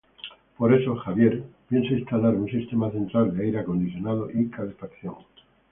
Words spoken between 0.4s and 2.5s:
Por eso, Javier piensa instalar un